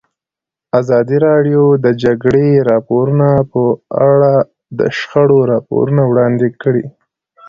ازادي 0.79 1.17
راډیو 1.27 1.63
د 1.77 1.79
د 1.85 1.87
جګړې 2.03 2.47
راپورونه 2.69 3.27
په 3.51 3.61
اړه 4.11 4.33
د 4.79 4.79
شخړو 4.97 5.39
راپورونه 5.51 6.01
وړاندې 6.11 6.47
کړي. 6.61 6.85